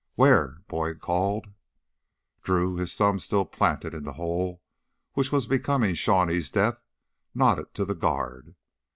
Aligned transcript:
"Where?" 0.15 0.63
Boyd 0.67 0.99
called. 0.99 1.53
Drew, 2.41 2.75
his 2.77 2.95
thumb 2.97 3.19
still 3.19 3.45
planted 3.45 3.93
in 3.93 4.03
the 4.03 4.13
hole 4.13 4.63
which 5.13 5.31
was 5.31 5.45
becoming 5.45 5.93
Shawnee's 5.93 6.49
death, 6.49 6.81
nodded 7.35 7.75
to 7.75 7.85
the 7.85 7.93
guard. 7.93 8.55